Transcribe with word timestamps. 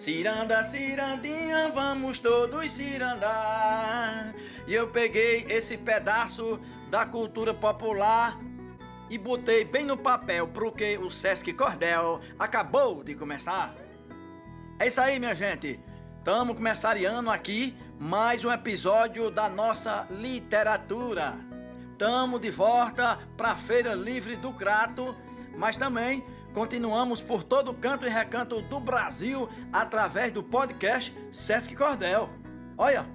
Ciranda, 0.00 0.64
cirandinha, 0.64 1.70
vamos 1.74 2.18
todos 2.18 2.70
cirandar. 2.70 4.34
E 4.66 4.72
eu 4.72 4.88
peguei 4.88 5.44
esse 5.46 5.76
pedaço 5.76 6.58
da 6.88 7.04
cultura 7.04 7.52
popular 7.52 8.40
e 9.10 9.18
botei 9.18 9.62
bem 9.62 9.84
no 9.84 9.98
papel, 9.98 10.48
porque 10.48 10.96
o 10.96 11.10
Sesc 11.10 11.52
Cordel 11.52 12.18
acabou 12.38 13.04
de 13.04 13.14
começar. 13.14 13.74
É 14.78 14.86
isso 14.86 15.02
aí, 15.02 15.18
minha 15.18 15.34
gente. 15.34 15.78
Estamos 16.16 16.56
começando 16.56 17.30
aqui 17.30 17.76
mais 17.98 18.42
um 18.42 18.50
episódio 18.50 19.30
da 19.30 19.50
nossa 19.50 20.06
literatura. 20.10 21.34
Estamos 21.92 22.40
de 22.40 22.50
volta 22.50 23.18
para 23.36 23.50
a 23.50 23.56
Feira 23.56 23.92
Livre 23.92 24.34
do 24.36 24.50
Crato, 24.54 25.14
mas 25.58 25.76
também 25.76 26.24
continuamos 26.52 27.20
por 27.20 27.42
todo 27.42 27.74
canto 27.74 28.06
e 28.06 28.10
recanto 28.10 28.60
do 28.62 28.80
Brasil 28.80 29.48
através 29.72 30.32
do 30.32 30.42
podcast 30.42 31.16
Sesc 31.32 31.74
Cordel. 31.74 32.28
Olha, 32.76 33.06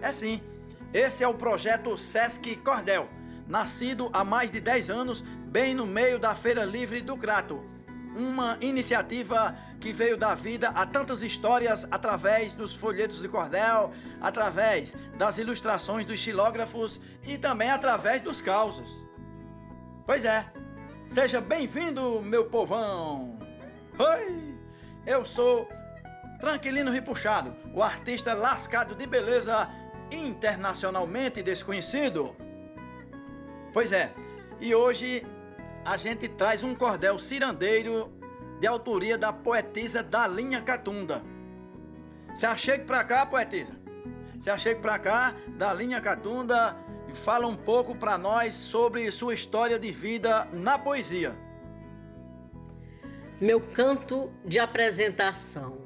é 0.00 0.12
sim, 0.12 0.40
esse 0.92 1.22
é 1.22 1.28
o 1.28 1.34
projeto 1.34 1.96
Sesc 1.96 2.56
Cordel, 2.56 3.08
nascido 3.46 4.10
há 4.12 4.24
mais 4.24 4.50
de 4.50 4.60
10 4.60 4.90
anos, 4.90 5.20
bem 5.20 5.74
no 5.74 5.86
meio 5.86 6.18
da 6.18 6.34
Feira 6.34 6.64
Livre 6.64 7.00
do 7.00 7.16
Crato. 7.16 7.62
Uma 8.16 8.58
iniciativa 8.60 9.56
que 9.80 9.92
veio 9.92 10.16
da 10.16 10.34
vida 10.34 10.70
a 10.70 10.84
tantas 10.84 11.22
histórias 11.22 11.86
através 11.90 12.52
dos 12.52 12.74
folhetos 12.74 13.20
de 13.20 13.28
cordel, 13.28 13.92
através 14.20 14.92
das 15.16 15.38
ilustrações 15.38 16.04
dos 16.04 16.18
xilógrafos 16.18 17.00
e 17.22 17.38
também 17.38 17.70
através 17.70 18.20
dos 18.20 18.40
causos. 18.40 18.90
Pois 20.04 20.24
é, 20.24 20.50
seja 21.08 21.40
bem-vindo, 21.40 22.20
meu 22.20 22.44
povão! 22.44 23.38
Oi! 23.98 24.54
Eu 25.06 25.24
sou 25.24 25.66
Tranquilino 26.38 26.92
Ripuxado, 26.92 27.56
o 27.72 27.82
artista 27.82 28.34
lascado 28.34 28.94
de 28.94 29.06
beleza 29.06 29.70
internacionalmente 30.12 31.42
desconhecido. 31.42 32.36
Pois 33.72 33.90
é, 33.90 34.12
e 34.60 34.74
hoje 34.74 35.24
a 35.82 35.96
gente 35.96 36.28
traz 36.28 36.62
um 36.62 36.74
cordel 36.74 37.18
cirandeiro 37.18 38.12
de 38.60 38.66
autoria 38.66 39.16
da 39.16 39.32
poetisa 39.32 40.02
Dalinha 40.02 40.60
Catunda. 40.60 41.22
Se 42.34 42.44
achegue 42.44 42.84
pra 42.84 43.02
cá, 43.02 43.24
poetisa. 43.24 43.72
Se 44.42 44.50
achegue 44.50 44.82
pra 44.82 44.98
cá, 44.98 45.34
Dalinha 45.56 46.02
Catunda, 46.02 46.76
fala 47.14 47.46
um 47.46 47.56
pouco 47.56 47.94
para 47.94 48.16
nós 48.16 48.54
sobre 48.54 49.10
sua 49.10 49.34
história 49.34 49.78
de 49.78 49.90
vida 49.90 50.46
na 50.52 50.78
poesia. 50.78 51.34
Meu 53.40 53.60
canto 53.60 54.32
de 54.44 54.58
apresentação. 54.58 55.78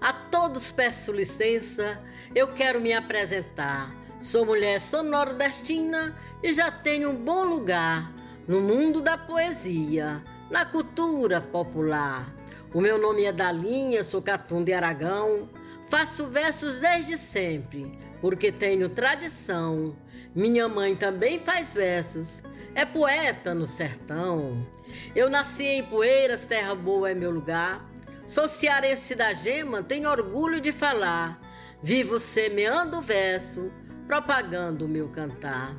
A 0.00 0.12
todos 0.12 0.72
peço 0.72 1.12
licença, 1.12 2.02
eu 2.34 2.48
quero 2.48 2.80
me 2.80 2.92
apresentar. 2.92 3.94
Sou 4.20 4.44
mulher, 4.44 4.80
sou 4.80 5.02
nordestina 5.02 6.16
e 6.42 6.52
já 6.52 6.70
tenho 6.70 7.10
um 7.10 7.16
bom 7.16 7.44
lugar 7.44 8.12
no 8.46 8.60
mundo 8.60 9.00
da 9.00 9.16
poesia 9.16 10.22
na 10.50 10.64
cultura 10.64 11.40
popular. 11.40 12.28
O 12.74 12.80
meu 12.80 12.98
nome 12.98 13.24
é 13.24 13.32
Dalinha, 13.32 14.02
sou 14.02 14.20
Catum 14.20 14.64
de 14.64 14.72
Aragão. 14.72 15.48
Faço 15.88 16.26
versos 16.26 16.80
desde 16.80 17.16
sempre, 17.16 17.90
porque 18.20 18.52
tenho 18.52 18.88
tradição. 18.88 19.96
Minha 20.34 20.68
mãe 20.68 20.94
também 20.94 21.38
faz 21.38 21.72
versos, 21.72 22.42
é 22.74 22.84
poeta 22.84 23.54
no 23.54 23.66
sertão. 23.66 24.66
Eu 25.14 25.28
nasci 25.28 25.64
em 25.64 25.84
Poeiras, 25.84 26.44
terra 26.44 26.74
boa 26.74 27.10
é 27.10 27.14
meu 27.14 27.30
lugar. 27.30 27.84
Sou 28.24 28.46
cearense 28.46 29.14
da 29.14 29.32
gema, 29.32 29.82
tenho 29.82 30.08
orgulho 30.08 30.60
de 30.60 30.70
falar. 30.70 31.40
Vivo 31.82 32.18
semeando 32.18 32.98
o 32.98 33.02
verso, 33.02 33.72
propagando 34.06 34.84
o 34.84 34.88
meu 34.88 35.08
cantar. 35.08 35.76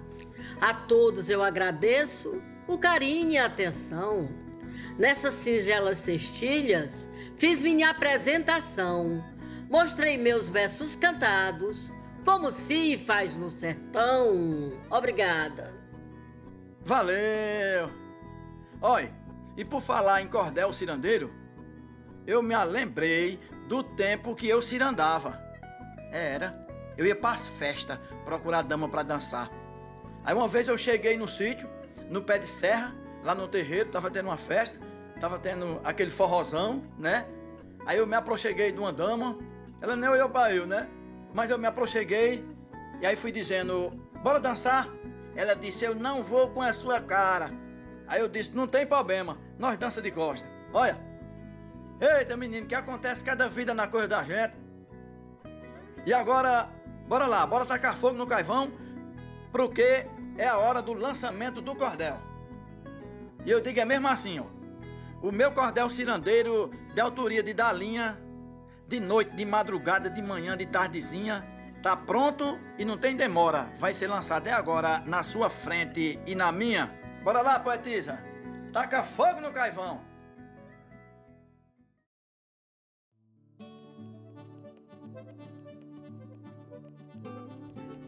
A 0.59 0.73
todos 0.73 1.29
eu 1.29 1.41
agradeço 1.43 2.41
o 2.67 2.77
carinho 2.77 3.31
e 3.31 3.37
a 3.37 3.45
atenção. 3.45 4.29
Nessas 4.97 5.33
singelas 5.35 5.97
cestilhas, 5.97 7.09
fiz 7.37 7.61
minha 7.61 7.89
apresentação. 7.89 9.23
Mostrei 9.69 10.17
meus 10.17 10.49
versos 10.49 10.95
cantados, 10.95 11.91
como 12.25 12.51
se 12.51 12.97
faz 12.97 13.35
no 13.35 13.49
sertão. 13.49 14.71
Obrigada. 14.89 15.73
Valeu! 16.83 17.89
Oi, 18.81 19.11
e 19.55 19.63
por 19.63 19.81
falar 19.81 20.21
em 20.21 20.27
cordel 20.27 20.73
cirandeiro, 20.73 21.31
eu 22.25 22.41
me 22.41 22.55
lembrei 22.65 23.39
do 23.67 23.83
tempo 23.83 24.35
que 24.35 24.47
eu 24.47 24.61
cirandava. 24.61 25.39
Era, 26.11 26.65
eu 26.97 27.05
ia 27.05 27.15
para 27.15 27.35
as 27.35 27.47
festas 27.47 27.99
procurar 28.25 28.63
dama 28.63 28.89
para 28.89 29.03
dançar. 29.03 29.49
Aí 30.23 30.33
uma 30.35 30.47
vez 30.47 30.67
eu 30.67 30.77
cheguei 30.77 31.17
no 31.17 31.27
sítio, 31.27 31.69
no 32.09 32.21
pé 32.21 32.37
de 32.37 32.47
serra, 32.47 32.93
lá 33.23 33.33
no 33.33 33.47
terreiro, 33.47 33.89
tava 33.89 34.09
tendo 34.09 34.27
uma 34.27 34.37
festa, 34.37 34.79
tava 35.19 35.39
tendo 35.39 35.79
aquele 35.83 36.11
forrozão, 36.11 36.81
né? 36.97 37.25
Aí 37.85 37.97
eu 37.97 38.05
me 38.05 38.15
aproxeguei 38.15 38.71
de 38.71 38.79
uma 38.79 38.91
dama, 38.91 39.37
ela 39.79 39.95
nem 39.95 40.09
olhou 40.09 40.29
para 40.29 40.53
eu, 40.53 40.65
né? 40.65 40.87
Mas 41.33 41.49
eu 41.49 41.57
me 41.57 41.67
aproxeguei 41.67 42.45
e 42.99 43.05
aí 43.05 43.15
fui 43.15 43.31
dizendo, 43.31 43.89
bora 44.21 44.39
dançar? 44.39 44.87
Ela 45.35 45.55
disse, 45.55 45.85
eu 45.85 45.95
não 45.95 46.21
vou 46.21 46.49
com 46.49 46.61
a 46.61 46.73
sua 46.73 46.99
cara. 46.99 47.51
Aí 48.07 48.19
eu 48.19 48.27
disse, 48.27 48.51
não 48.51 48.67
tem 48.67 48.85
problema, 48.85 49.37
nós 49.57 49.77
dança 49.77 50.01
de 50.01 50.11
costa. 50.11 50.47
Olha, 50.73 50.99
eita 51.99 52.35
menino, 52.35 52.67
que 52.67 52.75
acontece 52.75 53.23
cada 53.23 53.47
vida 53.47 53.73
na 53.73 53.87
coisa 53.87 54.07
da 54.07 54.23
gente. 54.23 54.53
E 56.05 56.13
agora, 56.13 56.69
bora 57.07 57.25
lá, 57.27 57.45
bora 57.45 57.65
tacar 57.65 57.95
fogo 57.97 58.17
no 58.17 58.27
caivão, 58.27 58.71
porque 59.51 60.05
é 60.37 60.47
a 60.47 60.57
hora 60.57 60.81
do 60.81 60.93
lançamento 60.93 61.61
do 61.61 61.75
cordel. 61.75 62.17
E 63.45 63.51
eu 63.51 63.61
digo 63.61 63.79
é 63.79 63.85
mesmo 63.85 64.07
assim, 64.07 64.39
ó. 64.39 64.45
O 65.21 65.31
meu 65.31 65.51
cordel 65.51 65.89
cirandeiro 65.89 66.71
de 66.93 66.99
autoria 66.99 67.43
de 67.43 67.53
Dalinha, 67.53 68.19
de 68.91 68.99
noite, 68.99 69.33
de 69.37 69.45
madrugada, 69.45 70.09
de 70.09 70.21
manhã, 70.21 70.57
de 70.57 70.65
tardezinha, 70.65 71.45
tá 71.81 71.95
pronto 71.95 72.59
e 72.77 72.83
não 72.83 72.97
tem 72.97 73.15
demora. 73.15 73.69
Vai 73.79 73.93
ser 73.93 74.07
lançado 74.07 74.47
é 74.47 74.51
agora 74.51 75.01
na 75.05 75.23
sua 75.23 75.49
frente 75.49 76.19
e 76.27 76.35
na 76.35 76.51
minha. 76.51 76.91
Bora 77.23 77.41
lá, 77.41 77.57
poetisa. 77.57 78.19
Taca 78.73 79.01
fogo 79.03 79.39
no 79.39 79.53
caivão. 79.53 80.01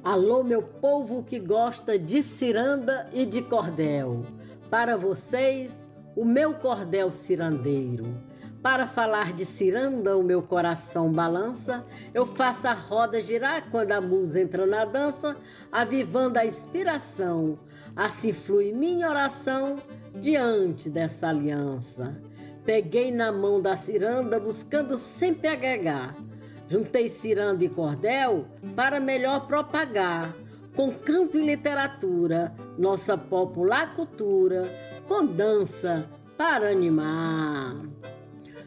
Alô, 0.03 0.44
meu 0.44 0.61
povo 0.61 1.23
que 1.23 1.39
gosta 1.39 1.97
de 1.97 2.21
ciranda 2.21 3.09
e 3.13 3.25
de 3.25 3.41
cordel. 3.41 4.25
Para 4.69 4.97
vocês, 4.97 5.88
o 6.13 6.25
meu 6.25 6.55
cordel 6.55 7.09
cirandeiro. 7.09 8.32
Para 8.63 8.88
falar 8.88 9.34
de 9.34 9.46
ciranda, 9.46 10.18
o 10.18 10.24
meu 10.24 10.41
coração 10.41 11.12
balança. 11.12 11.85
Eu 12.13 12.25
faço 12.25 12.68
a 12.68 12.74
roda 12.74 13.22
girar 13.22 13.69
quando 13.69 13.91
a 13.91 14.01
musa 14.01 14.41
entra 14.41 14.66
na 14.66 14.85
dança, 14.85 15.38
avivando 15.72 16.40
a 16.40 16.46
inspiração. 16.46 17.59
Assim 17.96 18.34
flui 18.34 18.72
minha 18.72 19.09
oração 19.09 19.78
diante 20.16 20.90
dessa 20.90 21.28
aliança. 21.28 22.19
Peguei 22.66 23.12
na 23.12 23.31
mão 23.31 23.62
da 23.62 23.75
ciranda, 23.75 24.40
buscando 24.40 24.97
sempre 24.97 25.50
agregar 25.50 26.16
Juntei 26.68 27.07
ciranda 27.07 27.63
e 27.63 27.69
cordel 27.69 28.45
para 28.75 29.00
melhor 29.00 29.45
propagar, 29.45 30.34
com 30.75 30.91
canto 30.91 31.38
e 31.38 31.45
literatura, 31.45 32.51
nossa 32.78 33.18
popular 33.18 33.94
cultura, 33.94 34.68
com 35.07 35.25
dança 35.25 36.09
para 36.38 36.69
animar. 36.69 37.93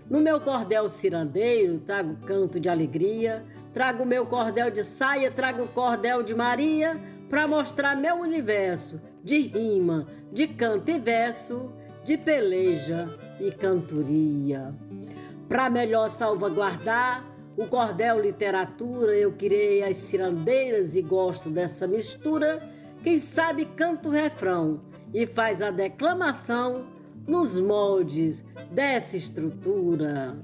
No 0.08 0.20
meu 0.20 0.40
cordel 0.40 0.88
cirandeiro 0.88 1.80
trago 1.80 2.16
canto 2.24 2.60
de 2.60 2.68
alegria, 2.68 3.44
trago 3.72 4.06
meu 4.06 4.24
cordel 4.24 4.70
de 4.70 4.84
saia, 4.84 5.30
trago 5.30 5.64
o 5.64 5.68
cordel 5.68 6.22
de 6.22 6.32
Maria, 6.32 6.96
para 7.28 7.48
mostrar 7.48 7.96
meu 7.96 8.16
universo 8.16 9.00
de 9.24 9.38
rima, 9.38 10.06
de 10.32 10.46
canto 10.46 10.90
e 10.92 10.98
verso, 11.00 11.72
de 12.04 12.16
peleja 12.16 13.08
e 13.40 13.50
cantoria. 13.50 14.72
Para 15.48 15.68
melhor 15.68 16.08
salvaguardar 16.08 17.24
o 17.56 17.66
cordel 17.66 18.20
literatura, 18.20 19.12
eu 19.16 19.32
criei 19.32 19.82
as 19.82 19.96
cirandeiras 19.96 20.94
e 20.94 21.02
gosto 21.02 21.50
dessa 21.50 21.86
mistura. 21.88 22.62
Quem 23.02 23.18
sabe 23.18 23.64
canta 23.64 24.08
o 24.08 24.12
refrão 24.12 24.80
e 25.12 25.26
faz 25.26 25.60
a 25.60 25.72
declamação 25.72 26.86
nos 27.26 27.58
moldes 27.58 28.44
dessa 28.70 29.17
estrutura. 29.17 30.37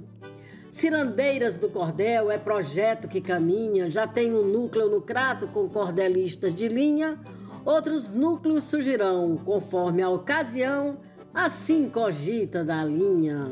Cirandeiras 0.70 1.58
do 1.58 1.68
Cordel 1.68 2.30
é 2.30 2.38
projeto 2.38 3.06
que 3.06 3.20
caminha, 3.20 3.90
já 3.90 4.06
tem 4.06 4.34
um 4.34 4.42
núcleo 4.42 4.88
no 4.88 5.02
crato 5.02 5.46
com 5.48 5.68
cordelistas 5.68 6.54
de 6.54 6.66
linha, 6.66 7.20
outros 7.64 8.10
núcleos 8.10 8.64
surgirão 8.64 9.36
conforme 9.36 10.02
a 10.02 10.08
ocasião, 10.08 10.98
assim 11.34 11.88
cogita 11.88 12.64
da 12.64 12.82
linha. 12.84 13.48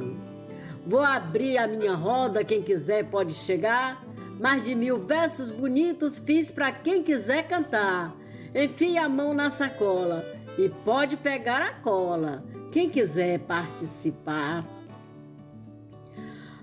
Vou 0.86 1.00
abrir 1.00 1.58
a 1.58 1.68
minha 1.68 1.94
roda, 1.94 2.42
quem 2.42 2.62
quiser 2.62 3.04
pode 3.04 3.34
chegar. 3.34 4.02
Mais 4.40 4.64
de 4.64 4.74
mil 4.74 4.98
versos 4.98 5.50
bonitos 5.50 6.16
fiz 6.16 6.50
para 6.50 6.72
quem 6.72 7.02
quiser 7.02 7.46
cantar. 7.46 8.16
Enfie 8.54 8.96
a 8.96 9.08
mão 9.08 9.34
na 9.34 9.50
sacola 9.50 10.24
e 10.58 10.70
pode 10.84 11.18
pegar 11.18 11.60
a 11.60 11.74
cola, 11.74 12.42
quem 12.70 12.88
quiser 12.88 13.40
participar. 13.40 14.64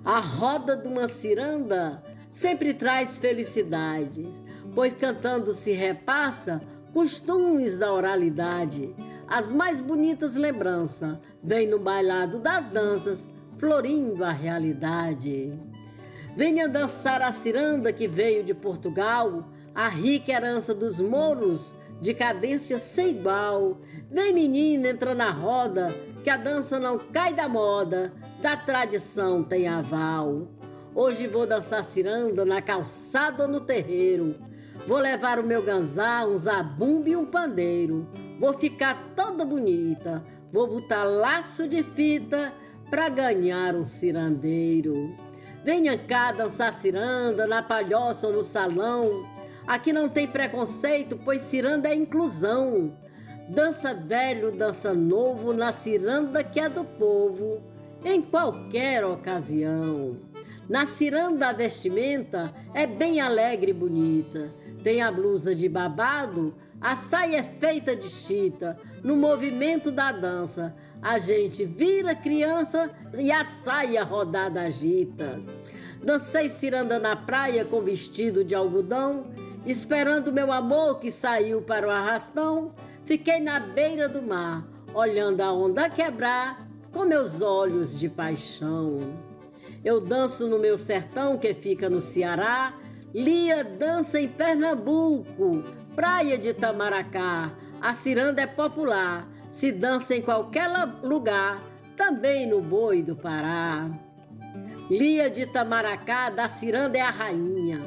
A 0.04 0.20
roda 0.20 0.76
de 0.76 0.88
uma 0.88 1.08
ciranda 1.08 2.02
sempre 2.32 2.74
traz 2.74 3.18
felicidades, 3.18 4.44
pois 4.74 4.94
cantando 4.94 5.52
se 5.52 5.72
repassa 5.72 6.62
costumes 6.94 7.78
da 7.78 7.92
oralidade. 7.92 8.96
As 9.28 9.52
mais 9.52 9.82
bonitas 9.82 10.36
lembranças 10.36 11.18
vêm 11.44 11.68
no 11.68 11.80
bailado 11.80 12.40
das 12.40 12.68
danças, 12.68 13.30
florindo 13.58 14.24
a 14.24 14.32
realidade. 14.32 15.60
Venha 16.38 16.70
dançar 16.70 17.22
a 17.22 17.32
ciranda 17.32 17.92
que 17.92 18.08
veio 18.08 18.44
de 18.44 18.54
Portugal, 18.54 19.50
a 19.76 19.90
rica 19.90 20.32
herança 20.32 20.74
dos 20.74 21.02
mouros, 21.02 21.76
de 22.00 22.14
cadência 22.14 22.78
sem 22.78 23.10
igual. 23.10 23.78
Vem 24.10 24.34
menina, 24.34 24.88
entra 24.88 25.14
na 25.14 25.30
roda, 25.30 25.94
que 26.24 26.30
a 26.30 26.38
dança 26.38 26.80
não 26.80 26.98
cai 26.98 27.34
da 27.34 27.50
moda, 27.50 28.14
da 28.42 28.56
tradição 28.56 29.44
tem 29.44 29.68
aval. 29.68 30.48
Hoje 30.96 31.28
vou 31.28 31.46
dançar 31.46 31.84
ciranda 31.84 32.46
na 32.46 32.62
calçada 32.62 33.44
ou 33.44 33.50
no 33.50 33.60
terreiro. 33.60 34.36
Vou 34.88 34.98
levar 34.98 35.40
o 35.40 35.46
meu 35.46 35.62
ganzá, 35.62 36.26
um 36.26 36.38
zabumba 36.38 37.10
e 37.10 37.16
um 37.18 37.26
pandeiro. 37.26 38.08
Vou 38.40 38.54
ficar 38.54 39.12
toda 39.14 39.44
bonita, 39.44 40.24
vou 40.54 40.68
botar 40.68 41.04
laço 41.04 41.68
de 41.68 41.84
fita 41.84 42.54
pra 42.90 43.10
ganhar 43.10 43.76
um 43.76 43.84
cirandeiro. 43.84 45.14
Venha 45.66 45.98
cá 45.98 46.32
dançar 46.32 46.72
ciranda 46.72 47.46
na 47.46 47.62
palhoça 47.62 48.28
ou 48.28 48.34
no 48.34 48.44
salão. 48.44 49.26
Aqui 49.68 49.92
não 49.92 50.08
tem 50.08 50.26
preconceito, 50.26 51.20
pois 51.26 51.42
ciranda 51.42 51.90
é 51.90 51.96
inclusão. 51.96 52.96
Dança 53.48 53.94
velho, 53.94 54.52
dança 54.52 54.94
novo, 54.94 55.54
na 55.54 55.72
ciranda 55.72 56.44
que 56.44 56.60
é 56.60 56.68
do 56.68 56.84
povo, 56.84 57.62
em 58.04 58.22
qualquer 58.22 59.06
ocasião. 59.06 60.18
Na 60.68 60.86
ciranda 60.86 61.48
a 61.48 61.54
vestimenta 61.54 62.54
é 62.74 62.86
bem 62.86 63.22
alegre 63.22 63.72
e 63.72 63.74
bonita. 63.74 64.54
Tem 64.84 65.02
a 65.02 65.10
blusa 65.10 65.56
de 65.56 65.70
babado, 65.70 66.54
a 66.82 66.94
saia 66.94 67.38
é 67.38 67.44
feita 67.44 67.96
de 67.96 68.10
chita. 68.10 68.78
No 69.02 69.16
movimento 69.16 69.92
da 69.92 70.12
dança, 70.12 70.76
a 71.02 71.18
gente 71.18 71.64
vira 71.64 72.14
criança 72.14 72.92
e 73.18 73.32
a 73.32 73.46
saia 73.46 74.04
rodada 74.04 74.64
agita. 74.64 75.42
Dancei 76.04 76.50
ciranda 76.50 77.00
na 77.00 77.16
praia 77.16 77.64
com 77.64 77.80
vestido 77.82 78.44
de 78.44 78.54
algodão 78.54 79.26
Esperando 79.68 80.32
meu 80.32 80.50
amor 80.50 80.98
que 80.98 81.12
saiu 81.12 81.62
para 81.62 81.86
o 81.86 81.92
arrastão, 81.92 82.72
fiquei 83.08 83.40
na 83.40 83.58
beira 83.58 84.10
do 84.10 84.22
mar, 84.22 84.68
olhando 84.94 85.40
a 85.40 85.52
onda 85.54 85.90
quebrar 85.90 86.68
com 86.92 87.06
meus 87.06 87.42
olhos 87.42 87.98
de 87.98 88.10
paixão. 88.10 89.00
Eu 89.84 90.02
danço 90.02 90.46
no 90.46 90.60
meu 90.60 90.78
sertão 90.78 91.38
que 91.38 91.54
fica 91.54 91.90
no 91.90 92.02
Ceará, 92.02 92.74
Lia 93.14 93.64
dança 93.64 94.20
em 94.20 94.28
Pernambuco, 94.28 95.64
praia 95.96 96.38
de 96.38 96.54
Tamaracá. 96.54 97.54
A 97.80 97.94
ciranda 97.94 98.42
é 98.42 98.48
popular, 98.48 99.26
se 99.50 99.72
dança 99.72 100.14
em 100.14 100.22
qualquer 100.22 100.70
lugar, 101.02 101.64
também 101.96 102.46
no 102.46 102.60
boi 102.60 103.02
do 103.02 103.16
Pará. 103.16 103.90
Lia 104.90 105.30
de 105.30 105.46
Tamaracá, 105.46 106.30
da 106.30 106.50
ciranda 106.50 106.98
é 106.98 107.02
a 107.02 107.10
rainha. 107.10 107.80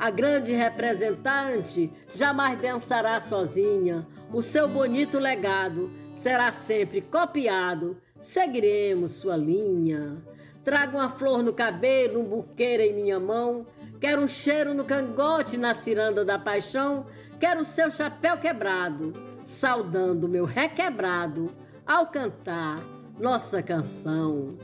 A 0.00 0.08
grande 0.08 0.54
representante 0.54 1.92
jamais 2.14 2.58
dançará 2.58 3.20
sozinha. 3.20 4.08
O 4.32 4.40
seu 4.40 4.66
bonito 4.66 5.18
legado 5.18 5.90
será 6.14 6.50
sempre 6.52 7.02
copiado. 7.02 8.00
Seguiremos 8.18 9.10
sua 9.10 9.36
linha. 9.36 10.16
Trago 10.64 10.96
uma 10.96 11.10
flor 11.10 11.42
no 11.42 11.52
cabelo, 11.52 12.20
um 12.20 12.24
buqueiro 12.24 12.82
em 12.82 12.94
minha 12.94 13.20
mão. 13.20 13.66
Quero 14.00 14.22
um 14.22 14.28
cheiro 14.28 14.72
no 14.72 14.86
cangote 14.86 15.58
na 15.58 15.74
ciranda 15.74 16.24
da 16.24 16.38
paixão. 16.38 17.04
Quero 17.38 17.60
o 17.60 17.64
seu 17.64 17.90
chapéu 17.90 18.38
quebrado, 18.38 19.12
saudando 19.44 20.26
meu 20.26 20.46
requebrado 20.46 21.54
ao 21.86 22.06
cantar 22.06 22.82
nossa 23.18 23.62
canção. 23.62 24.56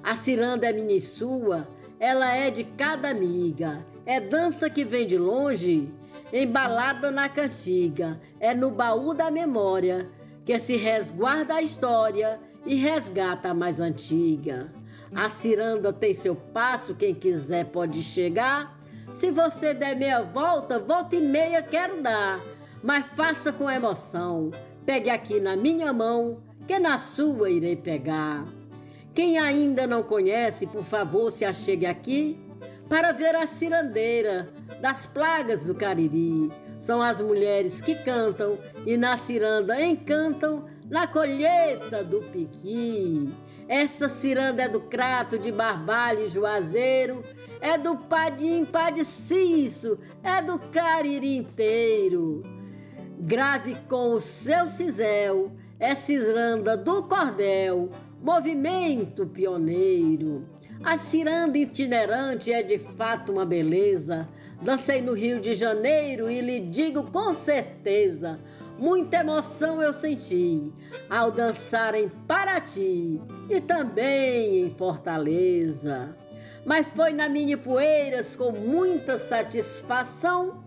A 0.00 0.14
ciranda 0.14 0.68
é 0.68 0.72
minha 0.72 0.94
e 0.94 1.00
sua, 1.00 1.66
ela 1.98 2.32
é 2.32 2.52
de 2.52 2.62
cada 2.62 3.10
amiga 3.10 3.84
é 4.06 4.20
dança 4.20 4.70
que 4.70 4.84
vem 4.84 5.04
de 5.04 5.18
longe, 5.18 5.92
embalada 6.32 7.10
na 7.10 7.28
cantiga, 7.28 8.20
é 8.38 8.54
no 8.54 8.70
baú 8.70 9.12
da 9.12 9.32
memória 9.32 10.08
que 10.44 10.56
se 10.60 10.76
resguarda 10.76 11.54
a 11.54 11.62
história 11.62 12.40
e 12.64 12.76
resgata 12.76 13.48
a 13.48 13.54
mais 13.54 13.80
antiga. 13.80 14.72
A 15.12 15.28
ciranda 15.28 15.92
tem 15.92 16.14
seu 16.14 16.36
passo, 16.36 16.94
quem 16.94 17.14
quiser 17.14 17.66
pode 17.66 18.00
chegar. 18.02 18.78
Se 19.10 19.32
você 19.32 19.74
der 19.74 19.96
meia 19.96 20.22
volta, 20.22 20.78
volta 20.78 21.16
e 21.16 21.20
meia 21.20 21.60
quero 21.60 22.00
dar, 22.00 22.40
mas 22.82 23.04
faça 23.16 23.52
com 23.52 23.68
emoção. 23.68 24.52
Pegue 24.84 25.10
aqui 25.10 25.40
na 25.40 25.56
minha 25.56 25.92
mão, 25.92 26.38
que 26.66 26.78
na 26.78 26.96
sua 26.96 27.50
irei 27.50 27.74
pegar. 27.74 28.46
Quem 29.12 29.38
ainda 29.38 29.84
não 29.84 30.02
conhece, 30.02 30.66
por 30.66 30.84
favor, 30.84 31.30
se 31.30 31.44
achegue 31.44 31.86
aqui 31.86 32.45
para 32.88 33.12
ver 33.12 33.34
a 33.34 33.46
cirandeira 33.46 34.48
das 34.80 35.06
plagas 35.06 35.64
do 35.64 35.74
Cariri. 35.74 36.50
São 36.78 37.00
as 37.00 37.20
mulheres 37.20 37.80
que 37.80 37.94
cantam 37.94 38.58
e 38.84 38.96
na 38.96 39.16
ciranda 39.16 39.80
encantam 39.82 40.64
na 40.88 41.06
colheita 41.06 42.04
do 42.04 42.20
piqui. 42.22 43.32
Essa 43.68 44.08
ciranda 44.08 44.62
é 44.62 44.68
do 44.68 44.80
crato 44.80 45.38
de 45.38 45.50
barbalho 45.50 46.22
e 46.22 46.26
juazeiro, 46.26 47.24
é 47.60 47.76
do 47.76 47.96
padim 47.96 48.64
padiciço, 48.64 49.98
é 50.22 50.40
do 50.40 50.58
cariri 50.70 51.36
inteiro. 51.38 52.44
Grave 53.18 53.74
com 53.88 54.12
o 54.12 54.20
seu 54.20 54.68
cisel, 54.68 55.50
é 55.80 55.94
ciranda 55.94 56.76
do 56.76 57.02
cordel, 57.02 57.90
movimento 58.22 59.26
pioneiro. 59.26 60.46
A 60.86 60.96
ciranda 60.96 61.58
itinerante 61.58 62.52
é 62.52 62.62
de 62.62 62.78
fato 62.78 63.32
uma 63.32 63.44
beleza. 63.44 64.28
Dancei 64.62 65.02
no 65.02 65.14
Rio 65.14 65.40
de 65.40 65.52
Janeiro 65.52 66.30
e 66.30 66.40
lhe 66.40 66.60
digo 66.60 67.10
com 67.10 67.34
certeza, 67.34 68.38
muita 68.78 69.16
emoção 69.16 69.82
eu 69.82 69.92
senti 69.92 70.72
ao 71.10 71.32
dançar 71.32 71.96
em 71.96 72.08
Paraty 72.08 73.20
e 73.50 73.60
também 73.60 74.60
em 74.60 74.70
Fortaleza. 74.70 76.16
Mas 76.64 76.86
foi 76.94 77.12
na 77.12 77.28
Mini 77.28 77.56
Poeiras 77.56 78.36
com 78.36 78.52
muita 78.52 79.18
satisfação 79.18 80.62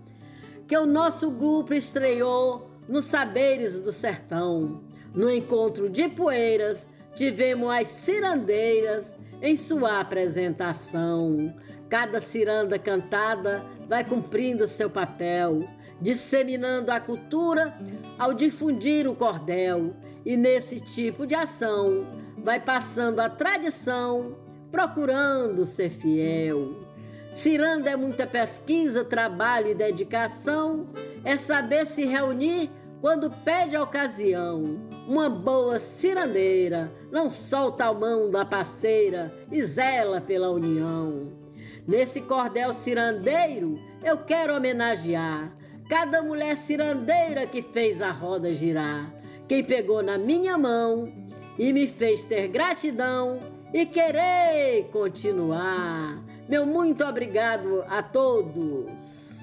que 0.68 0.76
o 0.76 0.86
nosso 0.86 1.32
grupo 1.32 1.74
estreou 1.74 2.70
nos 2.90 3.06
Saberes 3.06 3.82
do 3.82 3.94
Sertão. 3.94 4.82
No 5.16 5.32
encontro 5.32 5.90
de 5.90 6.10
Poeiras, 6.10 6.90
tivemos 7.16 7.72
as 7.72 7.88
cirandeiras 7.88 9.18
em 9.42 9.56
sua 9.56 10.00
apresentação. 10.00 11.54
Cada 11.90 12.22
ciranda 12.22 12.78
cantada 12.78 13.66
vai 13.88 14.04
cumprindo 14.04 14.68
seu 14.68 14.90
papel, 14.90 15.64
disseminando 16.00 16.92
a 16.92 17.00
cultura 17.00 17.74
ao 18.18 18.34
difundir 18.34 19.08
o 19.08 19.16
cordel, 19.16 19.96
e 20.26 20.38
nesse 20.38 20.80
tipo 20.80 21.26
de 21.26 21.34
ação 21.34 22.06
vai 22.38 22.60
passando 22.60 23.20
a 23.20 23.30
tradição, 23.30 24.38
procurando 24.72 25.66
ser 25.66 25.90
fiel. 25.90 26.88
Ciranda 27.32 27.92
é 27.92 27.96
muita 27.96 28.26
pesquisa, 28.26 29.04
trabalho 29.04 29.70
e 29.70 29.76
dedicação, 29.76 30.88
é 31.24 31.38
saber 31.38 31.86
se 31.86 32.06
reunir 32.06 32.70
quando 33.02 33.32
pede 33.32 33.76
a 33.76 33.84
ocasião, 33.84 34.78
uma 35.08 35.30
boa 35.30 35.80
cirandeira 35.80 36.92
não 37.12 37.30
solta 37.30 37.86
a 37.86 37.94
mão 37.94 38.30
da 38.30 38.44
parceira 38.44 39.34
e 39.52 39.64
zela 39.64 40.20
pela 40.20 40.50
união. 40.50 41.32
Nesse 41.88 42.22
cordel 42.22 42.74
cirandeiro 42.74 43.80
eu 44.04 44.18
quero 44.18 44.56
homenagear 44.56 45.52
cada 45.90 46.22
mulher 46.22 46.56
cirandeira 46.56 47.48
que 47.48 47.64
fez 47.64 48.00
a 48.02 48.12
roda 48.12 48.52
girar, 48.52 49.12
quem 49.48 49.64
pegou 49.64 50.04
na 50.04 50.18
minha 50.18 50.56
mão 50.58 51.12
e 51.58 51.74
me 51.74 51.88
fez 51.88 52.24
ter 52.24 52.48
gratidão 52.48 53.40
e 53.74 53.86
querer 53.86 54.90
continuar. 54.92 56.24
Meu 56.48 56.66
muito 56.66 57.04
obrigado 57.04 57.84
a 57.88 58.04
todos. 58.04 59.39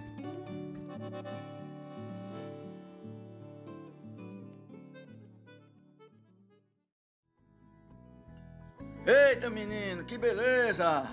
Eita, 9.06 9.48
menino, 9.48 10.02
que 10.02 10.18
beleza! 10.18 11.08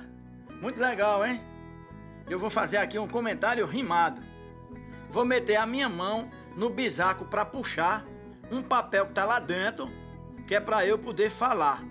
Muito 0.59 0.79
legal, 0.79 1.23
hein? 1.23 1.39
Eu 2.27 2.39
vou 2.39 2.49
fazer 2.49 2.77
aqui 2.77 2.97
um 2.97 3.07
comentário 3.07 3.67
rimado. 3.67 4.19
Vou 5.11 5.23
meter 5.23 5.57
a 5.57 5.65
minha 5.67 5.87
mão 5.87 6.27
no 6.57 6.71
bisaco 6.71 7.23
para 7.25 7.45
puxar 7.45 8.03
um 8.51 8.63
papel 8.63 9.05
que 9.05 9.13
tá 9.13 9.25
lá 9.25 9.39
dentro, 9.39 9.91
que 10.47 10.55
é 10.55 10.59
para 10.59 10.83
eu 10.87 10.97
poder 10.97 11.29
falar, 11.29 11.83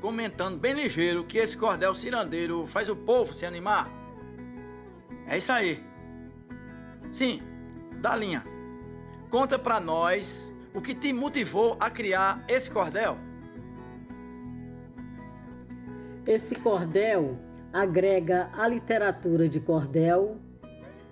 comentando 0.00 0.58
bem 0.58 0.72
ligeiro 0.72 1.24
que 1.24 1.36
esse 1.36 1.58
cordel 1.58 1.94
cirandeiro 1.94 2.66
faz 2.66 2.88
o 2.88 2.96
povo 2.96 3.34
se 3.34 3.44
animar. 3.44 3.86
É 5.26 5.36
isso 5.36 5.52
aí. 5.52 5.84
Sim, 7.12 7.42
Dalinha, 8.00 8.42
conta 9.28 9.58
para 9.58 9.78
nós 9.78 10.50
o 10.72 10.80
que 10.80 10.94
te 10.94 11.12
motivou 11.12 11.76
a 11.78 11.90
criar 11.90 12.42
esse 12.48 12.70
cordel. 12.70 13.18
Esse 16.30 16.54
cordel 16.54 17.36
agrega 17.72 18.50
a 18.56 18.68
literatura 18.68 19.48
de 19.48 19.58
cordel 19.58 20.36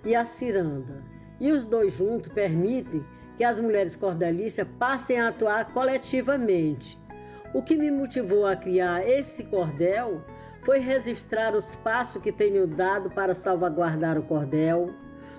e 0.05 0.15
a 0.15 0.25
ciranda. 0.25 1.03
E 1.41 1.51
os 1.51 1.65
dois 1.65 1.95
juntos 1.95 2.33
permitem 2.33 3.05
que 3.37 3.43
as 3.43 3.59
mulheres 3.59 3.97
cordelistas 3.97 4.65
passem 4.79 5.19
a 5.19 5.27
atuar 5.27 5.73
coletivamente. 5.73 6.97
O 7.53 7.61
que 7.61 7.77
me 7.77 7.91
motivou 7.91 8.47
a 8.47 8.55
criar 8.55 9.05
esse 9.09 9.43
cordel 9.43 10.23
foi 10.63 10.79
registrar 10.79 11.53
os 11.53 11.75
passos 11.75 12.23
que 12.23 12.31
tenho 12.31 12.65
dado 12.69 13.11
para 13.11 13.35
salvaguardar 13.35 14.17
o 14.17 14.23
cordel. 14.23 14.95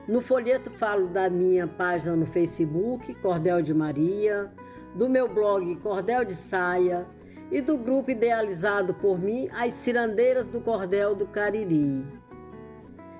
No 0.05 0.19
folheto 0.19 0.69
falo 0.69 1.07
da 1.07 1.29
minha 1.29 1.67
página 1.67 2.17
no 2.17 2.25
Facebook, 2.25 3.13
Cordel 3.21 3.62
de 3.62 3.74
Maria, 3.74 4.51
do 4.93 5.07
meu 5.07 5.33
blog 5.33 5.74
Cordel 5.77 6.25
de 6.25 6.36
Saia, 6.36 7.07
e 7.51 7.62
do 7.62 7.77
grupo 7.77 8.12
idealizado 8.12 8.94
por 8.94 9.20
mim, 9.20 9.50
As 9.51 9.74
Cirandeiras 9.74 10.50
do 10.50 10.62
Cordel 10.62 11.15
do 11.15 11.25
Cariri. 11.25 12.06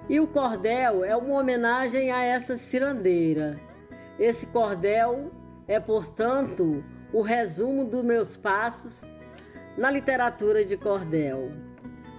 E 0.10 0.20
o 0.20 0.28
cordel 0.28 1.04
é 1.04 1.16
uma 1.16 1.40
homenagem 1.40 2.12
a 2.12 2.24
essa 2.24 2.58
cirandeira. 2.58 3.60
Esse 4.18 4.48
cordel 4.48 5.32
é, 5.68 5.80
portanto, 5.80 6.84
o 7.14 7.22
resumo 7.22 7.86
dos 7.86 8.04
meus 8.04 8.36
passos 8.36 9.04
na 9.78 9.92
literatura 9.92 10.66
de 10.66 10.76
cordel. 10.76 11.52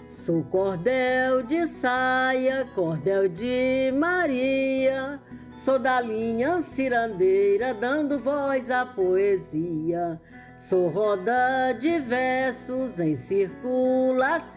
Sou 0.07 0.43
cordel 0.45 1.43
de 1.43 1.67
saia, 1.67 2.67
cordel 2.75 3.29
de 3.29 3.93
Maria, 3.97 5.21
sou 5.53 5.79
da 5.79 6.01
linha 6.01 6.59
cirandeira, 6.59 7.75
dando 7.75 8.19
voz 8.19 8.71
à 8.71 8.87
poesia. 8.87 10.21
Sou 10.61 10.89
roda 10.89 11.73
de 11.73 11.99
versos 12.01 13.01
em 13.01 13.15
circulação. 13.15 14.53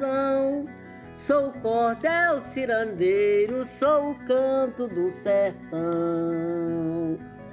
Sou 1.14 1.54
cordel 1.54 2.42
cirandeiro, 2.42 3.64
sou 3.64 4.12
o 4.12 4.16
canto 4.26 4.86
do 4.90 5.08
sertão. 5.08 5.80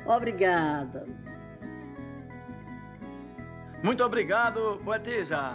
Obrigada. 0.04 1.06
Muito 3.84 4.02
obrigado, 4.02 4.80
poetisa. 4.84 5.54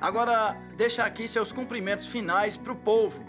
Agora, 0.00 0.56
deixa 0.74 1.04
aqui 1.04 1.28
seus 1.28 1.52
cumprimentos 1.52 2.06
finais 2.06 2.56
para 2.56 2.72
o 2.72 2.76
povo, 2.76 3.22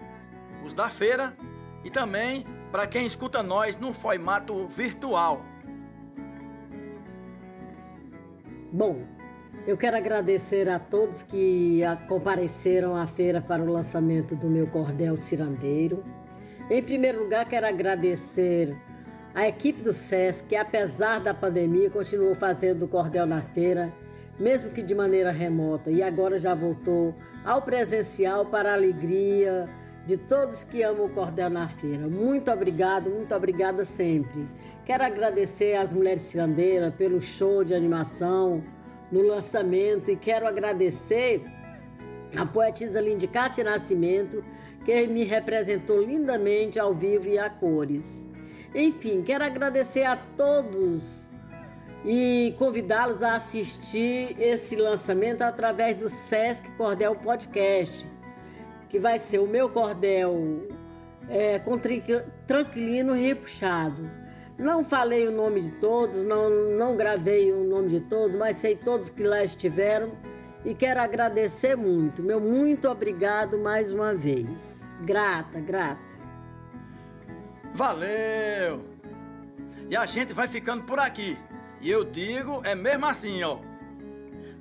os 0.64 0.74
da 0.74 0.90
feira 0.90 1.36
e 1.84 1.90
também 1.90 2.48
para 2.72 2.88
quem 2.88 3.06
escuta 3.06 3.44
nós 3.44 3.76
no 3.76 3.94
formato 3.94 4.66
virtual. 4.70 5.42
Bom, 8.72 8.98
eu 9.66 9.78
quero 9.78 9.96
agradecer 9.96 10.68
a 10.68 10.78
todos 10.78 11.24
que 11.24 11.80
compareceram 12.10 12.98
à 12.98 13.08
feira 13.08 13.40
para 13.40 13.64
o 13.64 13.72
lançamento 13.72 14.36
do 14.36 14.50
meu 14.50 14.68
cordel 14.68 15.16
cirandeiro. 15.16 16.04
Em 16.70 16.84
primeiro 16.84 17.24
lugar, 17.24 17.48
quero 17.48 17.66
agradecer 17.66 18.76
a 19.34 19.48
equipe 19.48 19.82
do 19.82 19.94
SESC, 19.94 20.48
que 20.50 20.56
apesar 20.58 21.22
da 21.22 21.34
pandemia 21.34 21.90
continuou 21.90 22.36
fazendo 22.36 22.84
o 22.84 22.88
cordel 22.90 23.26
na 23.26 23.42
feira, 23.42 23.94
mesmo 24.38 24.70
que 24.70 24.84
de 24.84 24.94
maneira 24.94 25.32
remota, 25.32 25.90
e 25.90 26.04
agora 26.04 26.38
já 26.38 26.54
voltou 26.54 27.16
ao 27.46 27.62
presencial 27.62 28.48
para 28.48 28.72
a 28.72 28.74
alegria 28.74 29.66
de 30.08 30.16
todos 30.16 30.64
que 30.64 30.82
amam 30.82 31.06
o 31.06 31.10
cordel 31.10 31.50
na 31.50 31.68
feira. 31.68 32.08
Muito 32.08 32.50
obrigado, 32.50 33.10
muito 33.10 33.36
obrigada 33.36 33.84
sempre. 33.84 34.48
Quero 34.86 35.04
agradecer 35.04 35.76
às 35.76 35.92
mulheres 35.92 36.22
cirandeiras 36.22 36.96
pelo 36.96 37.20
show 37.20 37.62
de 37.62 37.76
animação 37.76 38.64
no 39.12 39.22
lançamento 39.22 40.10
e 40.10 40.16
quero 40.16 40.48
agradecer 40.48 41.44
a 42.38 42.46
poetisa 42.46 43.02
Lindicatia 43.02 43.66
Nascimento, 43.66 44.44
que 44.86 45.08
me 45.08 45.26
representou 45.26 46.02
lindamente 46.02 46.80
ao 46.80 46.94
vivo 46.94 47.28
e 47.28 47.38
a 47.38 47.50
cores. 47.50 48.26
Enfim, 48.74 49.22
quero 49.22 49.44
agradecer 49.44 50.06
a 50.06 50.16
todos 50.16 51.34
e 52.06 52.56
convidá-los 52.58 53.22
a 53.24 53.36
assistir 53.36 54.38
esse 54.40 54.78
lançamento 54.78 55.42
através 55.42 55.98
do 55.98 56.08
Sesc 56.08 56.70
Cordel 56.78 57.14
Podcast, 57.16 58.08
que 58.98 59.00
vai 59.00 59.20
ser 59.20 59.38
o 59.38 59.46
meu 59.46 59.70
cordel 59.70 60.68
é, 61.30 61.60
com 61.60 61.77
tranquilino 62.48 63.13
repuxado. 63.13 64.10
Não 64.58 64.84
falei 64.84 65.27
o 65.27 65.32
nome 65.32 65.62
de 65.62 65.70
todos, 65.74 66.25
não, 66.25 66.50
não 66.50 66.98
gravei 66.98 67.54
o 67.54 67.63
nome 67.63 67.89
de 67.89 68.00
todos, 68.00 68.36
mas 68.36 68.58
sei 68.58 68.75
todos 68.75 69.12
que 69.12 69.22
lá 69.22 69.44
estiveram 69.44 70.13
e 70.66 70.74
quero 70.74 71.00
agradecer 71.00 71.77
muito. 71.77 72.24
Meu 72.24 72.42
muito 72.42 72.89
obrigado 72.89 73.60
mais 73.60 73.92
uma 73.92 74.16
vez. 74.16 74.89
Grata, 75.06 75.60
grata. 75.60 76.18
Valeu! 77.75 78.82
E 79.92 79.96
a 79.96 80.08
gente 80.08 80.34
vai 80.34 80.48
ficando 80.48 80.86
por 80.86 80.98
aqui. 80.98 81.38
E 81.80 81.92
eu 81.92 82.04
digo, 82.04 82.62
é 82.66 82.74
mesmo 82.74 83.06
assim, 83.06 83.44
ó. 83.44 83.60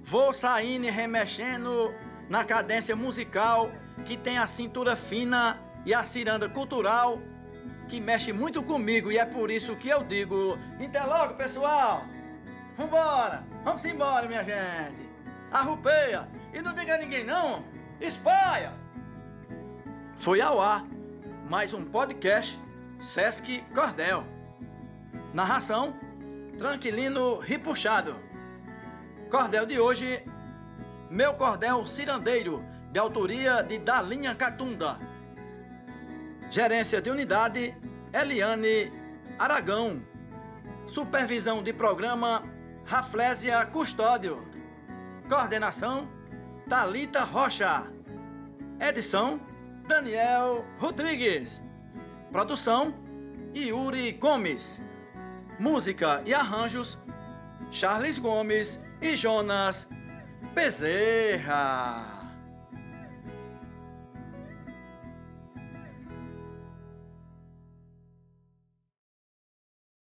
Vou 0.05 0.35
saindo 0.35 0.85
e 0.85 0.91
remexendo 0.91 1.91
na 2.29 2.45
cadência 2.45 2.95
musical 2.95 3.71
que 4.05 4.17
tem 4.17 4.39
a 4.39 4.47
cintura 4.47 4.95
fina 4.97 5.59
e 5.85 5.95
a 5.95 6.05
ciranda 6.05 6.49
cultural 6.49 7.21
que 7.89 8.01
mexe 8.01 8.33
muito 8.33 8.63
comigo 8.63 9.11
e 9.13 9.19
é 9.19 9.25
por 9.25 9.51
isso 9.51 9.77
que 9.77 9.89
eu 9.89 10.03
digo: 10.03 10.59
até 10.83 11.03
logo, 11.03 11.35
pessoal! 11.35 12.05
Vambora! 12.77 13.45
Vamos 13.65 13.85
embora, 13.85 14.27
minha 14.27 14.45
gente! 14.45 15.09
Arrupeia! 15.51 16.29
E 16.53 16.61
não 16.61 16.75
diga 16.75 16.95
a 16.95 16.99
ninguém 16.99 17.25
não! 17.25 17.65
Espalha! 18.01 18.73
Foi 20.19 20.41
ao 20.41 20.61
ar 20.61 20.85
mais 21.49 21.73
um 21.73 21.85
podcast 21.85 22.59
Sesc 23.01 23.63
Cordel. 23.75 24.25
Narração: 25.33 25.95
Tranquilino 26.59 27.39
Ripuxado. 27.39 28.17
Cordel 29.31 29.67
de 29.67 29.79
hoje: 29.79 30.23
Meu 31.09 31.35
Cordel 31.35 31.87
Cirandeiro, 31.87 32.65
de 32.97 33.01
autoria 33.01 33.63
de 33.63 33.79
Dalinha 33.79 34.35
Catunda. 34.35 34.99
Gerência 36.51 36.99
de 36.99 37.11
Unidade, 37.11 37.77
Eliane 38.11 38.91
Aragão. 39.39 40.03
Supervisão 40.87 41.63
de 41.63 41.75
Programa, 41.75 42.43
Raflésia 42.87 43.67
Custódio. 43.67 44.43
Coordenação, 45.29 46.09
Talita 46.71 47.23
Rocha. 47.23 47.85
Edição, 48.81 49.39
Daniel 49.87 50.65
Rodrigues. 50.79 51.63
Produção, 52.33 52.95
Yuri 53.55 54.13
Gomes. 54.13 54.83
Música 55.61 56.23
e 56.25 56.33
arranjos, 56.33 56.99
Charles 57.71 58.19
Gomes 58.19 58.81
e 59.03 59.15
Jonas 59.15 59.87
Bezerra. 60.55 62.16